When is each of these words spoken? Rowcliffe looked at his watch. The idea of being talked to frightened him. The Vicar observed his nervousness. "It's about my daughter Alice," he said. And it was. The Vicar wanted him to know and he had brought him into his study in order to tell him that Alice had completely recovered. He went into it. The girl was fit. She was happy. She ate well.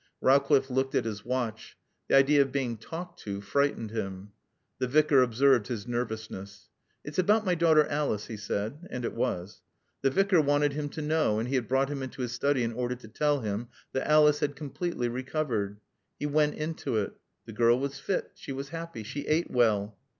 Rowcliffe 0.19 0.71
looked 0.71 0.95
at 0.95 1.05
his 1.05 1.23
watch. 1.23 1.77
The 2.07 2.15
idea 2.15 2.41
of 2.41 2.51
being 2.51 2.75
talked 2.75 3.19
to 3.19 3.39
frightened 3.39 3.91
him. 3.91 4.31
The 4.79 4.87
Vicar 4.87 5.21
observed 5.21 5.67
his 5.67 5.85
nervousness. 5.85 6.69
"It's 7.03 7.19
about 7.19 7.45
my 7.45 7.53
daughter 7.53 7.85
Alice," 7.85 8.25
he 8.25 8.35
said. 8.35 8.87
And 8.89 9.05
it 9.05 9.13
was. 9.13 9.61
The 10.01 10.09
Vicar 10.09 10.41
wanted 10.41 10.73
him 10.73 10.89
to 10.89 11.03
know 11.03 11.37
and 11.37 11.49
he 11.49 11.53
had 11.53 11.67
brought 11.67 11.89
him 11.89 12.01
into 12.01 12.23
his 12.23 12.31
study 12.31 12.63
in 12.63 12.73
order 12.73 12.95
to 12.95 13.07
tell 13.07 13.41
him 13.41 13.67
that 13.93 14.07
Alice 14.09 14.39
had 14.39 14.55
completely 14.55 15.07
recovered. 15.07 15.79
He 16.19 16.25
went 16.25 16.55
into 16.55 16.97
it. 16.97 17.13
The 17.45 17.53
girl 17.53 17.77
was 17.77 17.99
fit. 17.99 18.31
She 18.33 18.51
was 18.51 18.69
happy. 18.69 19.03
She 19.03 19.27
ate 19.27 19.51
well. 19.51 19.99